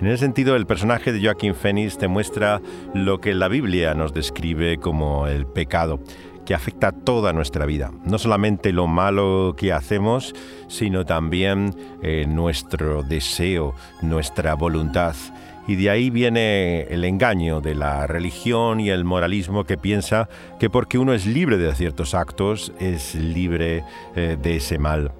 [0.00, 2.62] En ese sentido, el personaje de Joaquín Phoenix te muestra
[2.94, 6.00] lo que la Biblia nos describe como el pecado
[6.46, 7.92] que afecta toda nuestra vida.
[8.06, 10.34] No solamente lo malo que hacemos,
[10.68, 15.14] sino también eh, nuestro deseo, nuestra voluntad.
[15.68, 20.70] Y de ahí viene el engaño de la religión y el moralismo que piensa que
[20.70, 23.84] porque uno es libre de ciertos actos, es libre
[24.16, 25.12] eh, de ese mal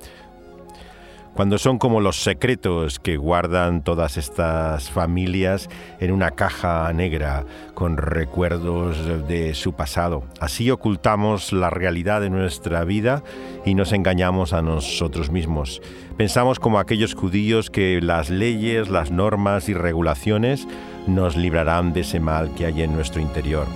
[1.41, 7.97] cuando son como los secretos que guardan todas estas familias en una caja negra con
[7.97, 10.22] recuerdos de su pasado.
[10.38, 13.24] Así ocultamos la realidad de nuestra vida
[13.64, 15.80] y nos engañamos a nosotros mismos.
[16.18, 20.68] Pensamos como aquellos judíos que las leyes, las normas y regulaciones
[21.07, 23.66] nos librarán de ese mal que hay en nuestro interior.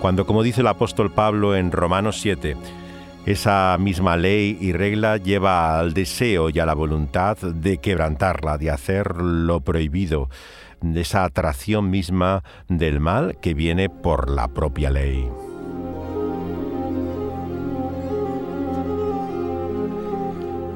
[0.00, 2.56] Cuando, como dice el apóstol Pablo en Romanos 7,
[3.30, 8.70] esa misma ley y regla lleva al deseo y a la voluntad de quebrantarla, de
[8.70, 10.30] hacer lo prohibido,
[10.80, 15.28] de esa atracción misma del mal que viene por la propia ley.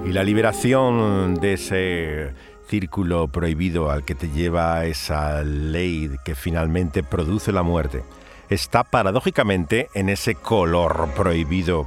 [0.05, 2.34] Y la liberación de ese
[2.68, 8.03] círculo prohibido al que te lleva esa ley que finalmente produce la muerte
[8.50, 11.86] está paradójicamente en ese color prohibido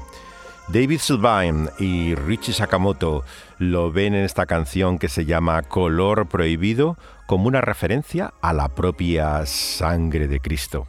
[0.67, 3.23] David Sylvain y Richie Sakamoto
[3.59, 6.97] lo ven en esta canción que se llama Color Prohibido
[7.27, 10.87] como una referencia a la propia sangre de Cristo.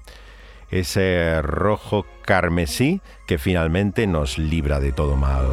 [0.70, 5.46] Ese rojo carmesí que finalmente nos libra de todo mal.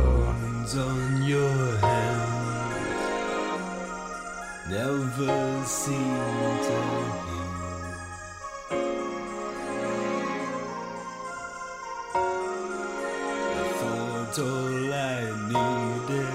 [14.40, 16.34] All I needed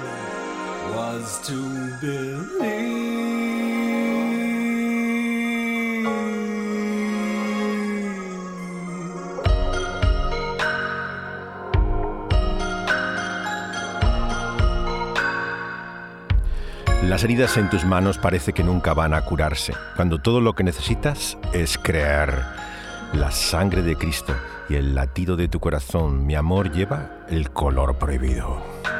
[0.94, 1.78] was to.
[17.02, 20.62] Las heridas en tus manos parece que nunca van a curarse, cuando todo lo que
[20.62, 22.44] necesitas es creer.
[23.14, 24.34] La sangre de Cristo
[24.68, 28.97] y el latido de tu corazón, mi amor, lleva el color prohibido.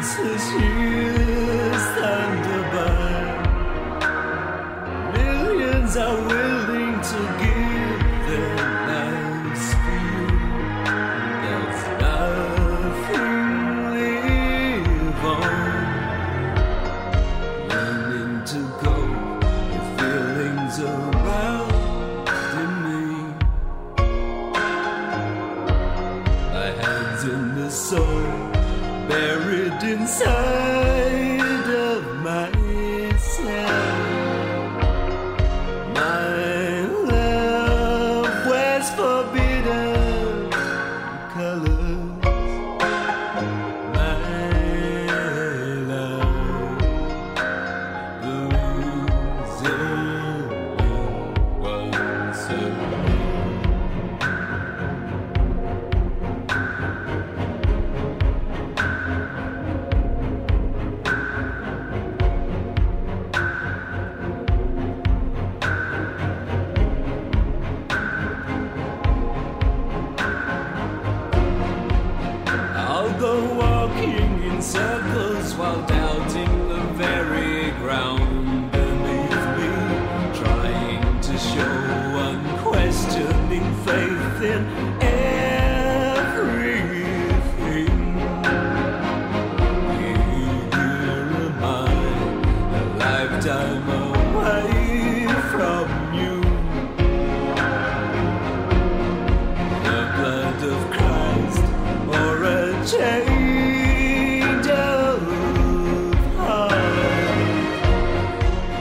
[0.00, 1.27] 此去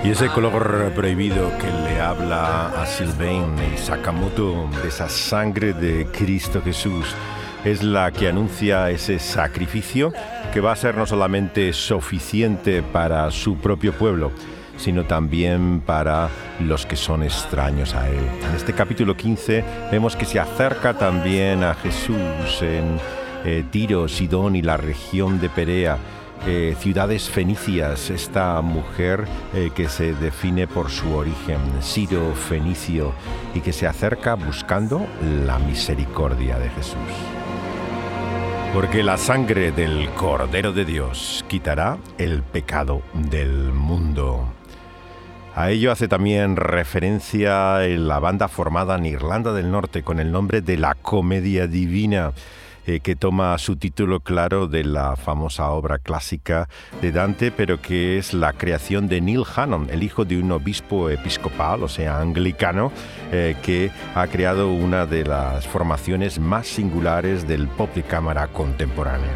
[0.03, 6.05] Y ese color prohibido que le habla a Sylvain y Sakamoto de esa sangre de
[6.05, 7.14] Cristo Jesús
[7.66, 10.14] es la que anuncia ese sacrificio
[10.53, 14.32] que va a ser no solamente suficiente para su propio pueblo,
[14.78, 16.30] sino también para
[16.62, 18.26] los que son extraños a él.
[18.49, 22.97] En este capítulo 15 vemos que se acerca también a Jesús en
[23.47, 25.97] eh, Tiro, Sidón y la región de Perea
[26.45, 33.13] eh, ciudades fenicias, esta mujer eh, que se define por su origen, Siro fenicio,
[33.55, 35.07] y que se acerca buscando
[35.45, 36.97] la misericordia de Jesús.
[38.73, 44.45] Porque la sangre del Cordero de Dios quitará el pecado del mundo.
[45.55, 50.31] A ello hace también referencia en la banda formada en Irlanda del Norte con el
[50.31, 52.33] nombre de la Comedia Divina
[52.88, 56.67] eh, que toma su título claro de la famosa obra clásica
[57.01, 61.09] de Dante, pero que es la creación de Neil Hannon, el hijo de un obispo
[61.09, 62.91] episcopal, o sea, anglicano,
[63.31, 69.27] eh, que ha creado una de las formaciones más singulares del pop de cámara contemporáneo.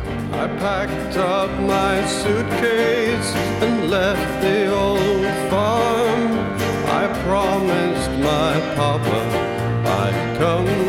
[6.94, 9.22] I promised my papa
[9.86, 10.81] I'd come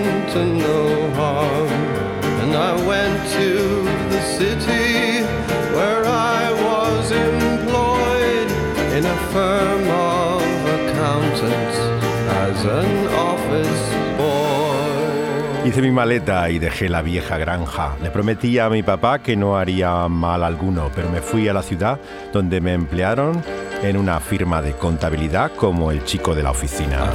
[15.72, 17.96] Hice mi maleta y dejé la vieja granja.
[18.02, 21.62] Le prometí a mi papá que no haría mal alguno, pero me fui a la
[21.62, 21.98] ciudad
[22.30, 23.42] donde me emplearon
[23.82, 27.06] en una firma de contabilidad como el chico de la oficina.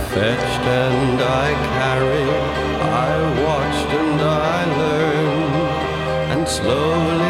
[6.60, 7.27] I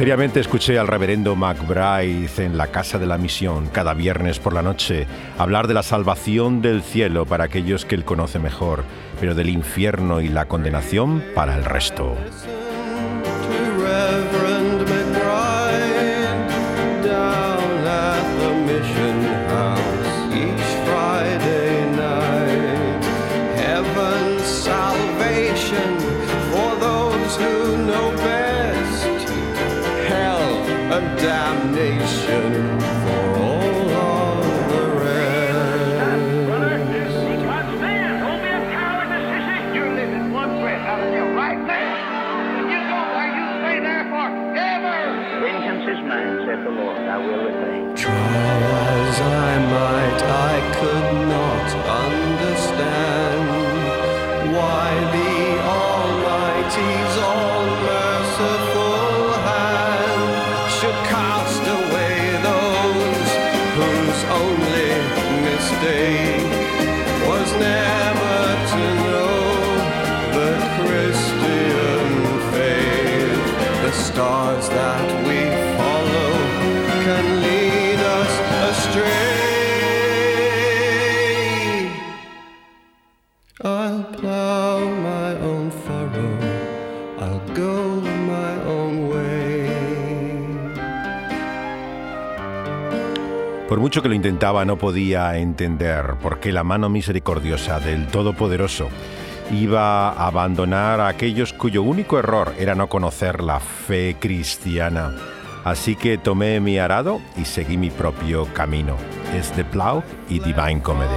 [0.00, 4.62] Seriamente escuché al reverendo McBride en la Casa de la Misión cada viernes por la
[4.62, 8.84] noche hablar de la salvación del cielo para aquellos que él conoce mejor,
[9.20, 12.16] pero del infierno y la condenación para el resto.
[56.80, 57.39] Almighty's all
[93.80, 98.88] mucho que lo intentaba no podía entender por qué la mano misericordiosa del Todopoderoso
[99.50, 105.16] iba a abandonar a aquellos cuyo único error era no conocer la fe cristiana.
[105.64, 108.96] Así que tomé mi arado y seguí mi propio camino.
[109.34, 111.10] Es The Plow y Divine Comedy.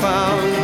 [0.00, 0.59] Found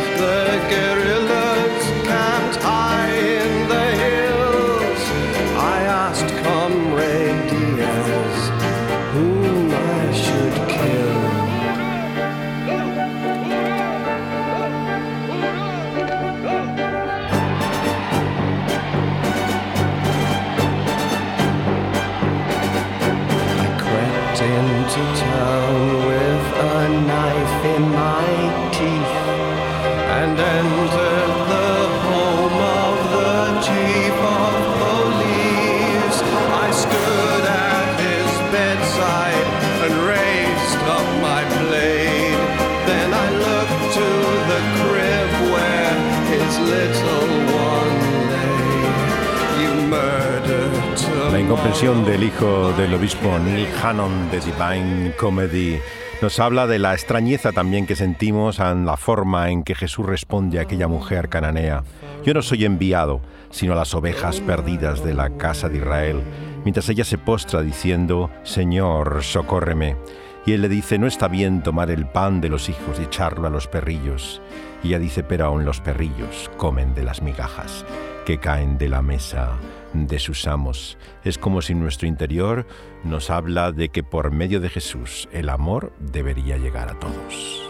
[51.67, 55.77] del hijo del obispo Neil Hannon de Divine Comedy
[56.21, 60.59] nos habla de la extrañeza también que sentimos en la forma en que Jesús responde
[60.59, 61.83] a aquella mujer cananea.
[62.23, 63.19] Yo no soy enviado,
[63.51, 66.21] sino a las ovejas perdidas de la casa de Israel,
[66.63, 69.97] mientras ella se postra diciendo, Señor, socórreme.
[70.45, 73.45] Y él le dice, no está bien tomar el pan de los hijos y echarlo
[73.45, 74.41] a los perrillos.
[74.83, 77.85] Y ella dice, pero aún los perrillos comen de las migajas
[78.25, 79.57] que caen de la mesa
[79.93, 80.97] de sus amos.
[81.23, 82.65] Es como si nuestro interior
[83.03, 87.67] nos habla de que por medio de Jesús el amor debería llegar a todos.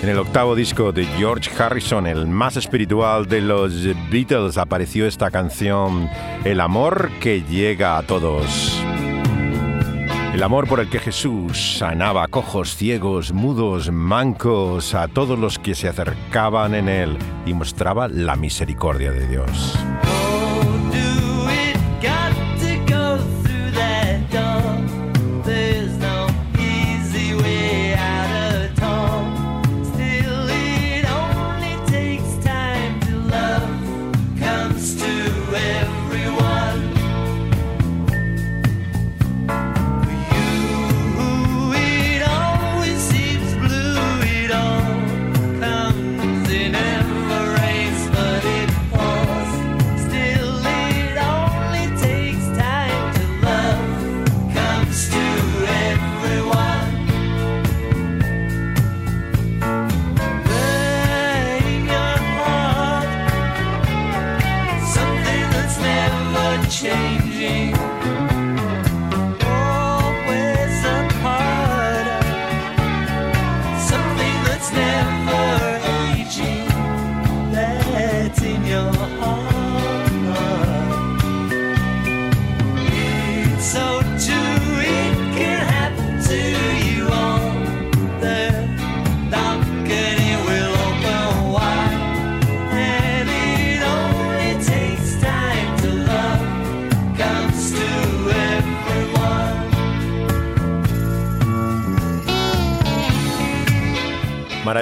[0.00, 5.30] En el octavo disco de George Harrison, el más espiritual de los Beatles, apareció esta
[5.32, 6.08] canción,
[6.44, 8.80] El amor que llega a todos.
[10.34, 15.74] El amor por el que Jesús sanaba cojos, ciegos, mudos, mancos, a todos los que
[15.74, 19.76] se acercaban en él y mostraba la misericordia de Dios.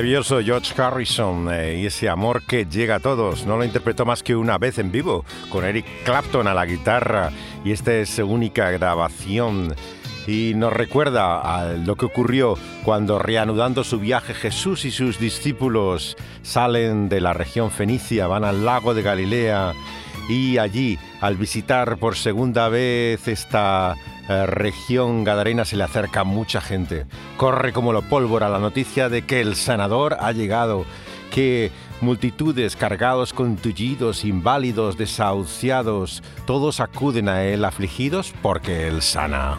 [0.07, 3.45] Maravilloso George Harrison eh, y ese amor que llega a todos.
[3.45, 7.33] No lo interpretó más que una vez en vivo con Eric Clapton a la guitarra
[7.65, 9.75] y esta es su única grabación.
[10.29, 17.09] Y nos recuerda lo que ocurrió cuando reanudando su viaje Jesús y sus discípulos salen
[17.09, 19.73] de la región fenicia, van al lago de Galilea
[20.29, 23.97] y allí al visitar por segunda vez esta
[24.29, 27.07] eh, región gadarena se le acerca mucha gente.
[27.37, 30.85] Corre como lo pólvora la noticia de que el sanador ha llegado,
[31.31, 31.71] que
[32.01, 39.59] multitudes cargados con tullidos, inválidos, desahuciados, todos acuden a él afligidos porque él sana.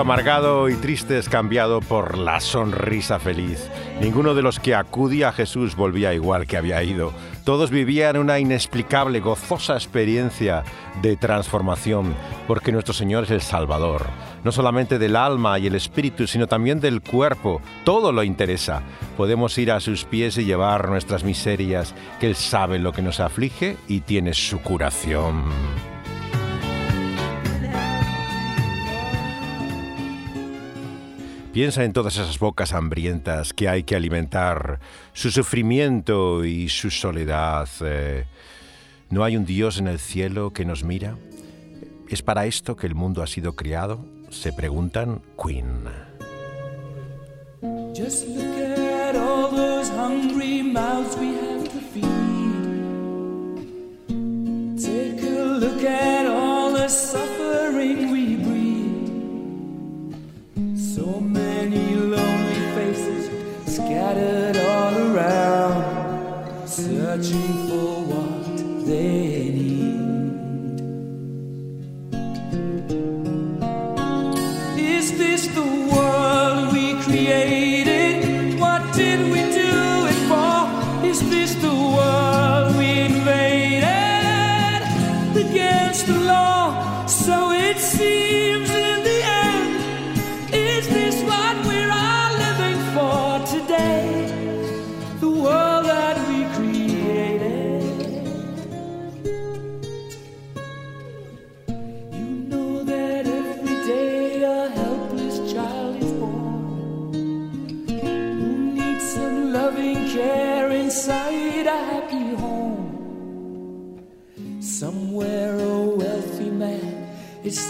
[0.00, 3.70] Amargado y triste es cambiado por la sonrisa feliz.
[4.00, 7.12] Ninguno de los que acudía a Jesús volvía igual que había ido.
[7.44, 10.64] Todos vivían una inexplicable, gozosa experiencia
[11.02, 12.14] de transformación,
[12.46, 14.06] porque nuestro Señor es el Salvador,
[14.44, 17.60] no solamente del alma y el espíritu, sino también del cuerpo.
[17.84, 18.82] Todo lo interesa.
[19.16, 23.20] Podemos ir a sus pies y llevar nuestras miserias, que Él sabe lo que nos
[23.20, 25.44] aflige y tiene su curación.
[31.58, 34.78] Piensa en todas esas bocas hambrientas que hay que alimentar,
[35.12, 37.68] su sufrimiento y su soledad.
[37.80, 38.26] Eh,
[39.10, 41.16] ¿No hay un Dios en el cielo que nos mira?
[42.08, 44.06] ¿Es para esto que el mundo ha sido creado?
[44.30, 45.82] Se preguntan Queen.
[47.92, 52.06] Just look at all those hungry mouths we have to feed.
[54.80, 58.17] Take a look at all the suffering we
[67.20, 67.67] 情。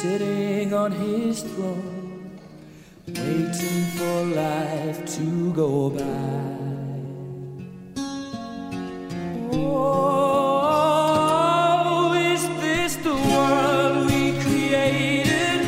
[0.02, 2.38] Sitting on his throne,
[3.08, 6.04] waiting for life to go by.
[9.50, 10.54] Oh,
[12.14, 15.58] is this the world we created?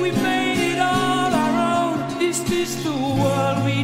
[0.00, 1.96] We made it all our own.
[2.22, 3.76] Is this the world we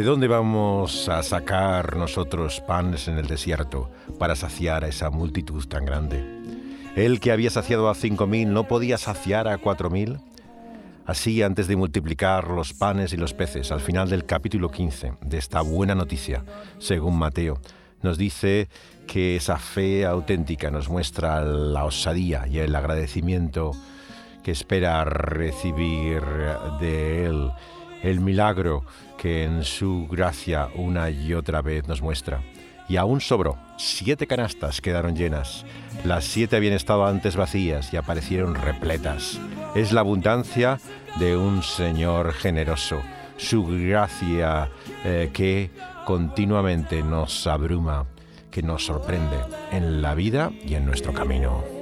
[0.00, 5.66] ¿De dónde vamos a sacar nosotros panes en el desierto para saciar a esa multitud
[5.66, 6.24] tan grande?
[6.96, 10.18] Él que había saciado a cinco mil no podía saciar a cuatro mil.
[11.04, 15.36] Así, antes de multiplicar los panes y los peces, al final del capítulo 15 de
[15.36, 16.44] esta buena noticia,
[16.78, 17.60] según Mateo,
[18.00, 18.70] nos dice
[19.06, 23.72] que esa fe auténtica nos muestra la osadía y el agradecimiento
[24.42, 26.22] que espera recibir
[26.80, 27.50] de Él,
[28.02, 28.82] el milagro
[29.20, 32.40] que en su gracia una y otra vez nos muestra.
[32.88, 35.66] Y aún sobró, siete canastas quedaron llenas,
[36.04, 39.38] las siete habían estado antes vacías y aparecieron repletas.
[39.74, 40.80] Es la abundancia
[41.18, 43.02] de un Señor generoso,
[43.36, 44.70] su gracia
[45.04, 45.70] eh, que
[46.06, 48.06] continuamente nos abruma,
[48.50, 49.36] que nos sorprende
[49.70, 51.79] en la vida y en nuestro camino.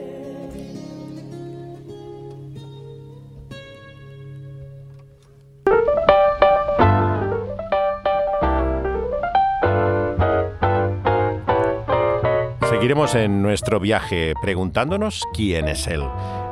[12.89, 16.03] Seguiremos en nuestro viaje preguntándonos quién es Él.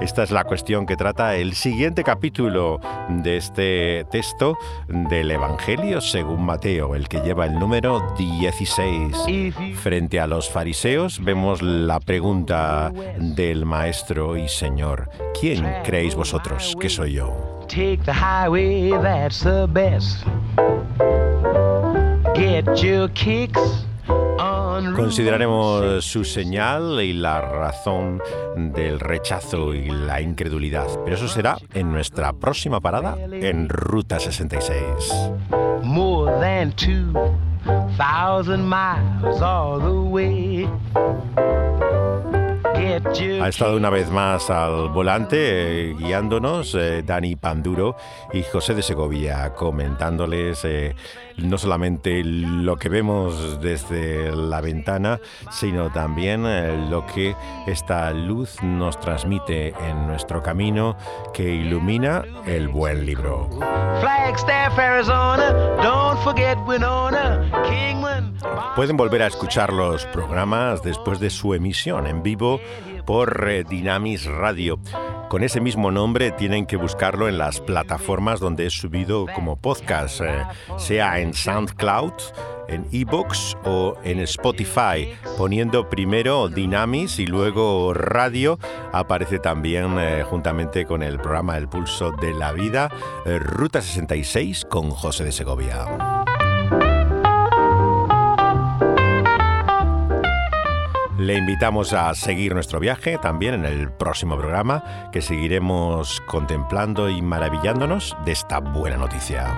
[0.02, 2.78] Esta es la cuestión que trata el siguiente capítulo
[3.08, 9.16] de este texto del Evangelio según Mateo, el que lleva el número 16.
[9.76, 15.08] Frente a los fariseos vemos la pregunta del Maestro y Señor,
[15.40, 17.66] ¿quién creéis vosotros que soy yo?
[22.34, 23.85] Get your kicks
[24.94, 28.20] Consideraremos su señal y la razón
[28.56, 35.30] del rechazo y la incredulidad, pero eso será en nuestra próxima parada en Ruta 66.
[35.86, 37.12] more than two
[37.96, 40.68] thousand miles all the way.
[42.76, 47.96] Ha estado una vez más al volante eh, guiándonos eh, Dani Panduro
[48.32, 50.94] y José de Segovia comentándoles eh,
[51.38, 55.20] no solamente lo que vemos desde la ventana,
[55.50, 57.34] sino también lo que
[57.66, 60.96] esta luz nos transmite en nuestro camino
[61.34, 63.50] que ilumina el buen libro.
[68.74, 72.60] Pueden volver a escuchar los programas después de su emisión en vivo
[73.06, 74.78] por Dynamis Radio.
[75.28, 80.20] Con ese mismo nombre tienen que buscarlo en las plataformas donde es subido como podcast,
[80.20, 80.44] eh,
[80.76, 82.12] sea en SoundCloud,
[82.68, 85.08] en ebooks o en Spotify.
[85.36, 88.58] Poniendo primero Dynamis y luego radio,
[88.92, 92.90] aparece también eh, juntamente con el programa El Pulso de la Vida,
[93.24, 95.86] eh, Ruta 66 con José de Segovia.
[101.18, 107.22] Le invitamos a seguir nuestro viaje también en el próximo programa, que seguiremos contemplando y
[107.22, 109.54] maravillándonos de esta buena noticia.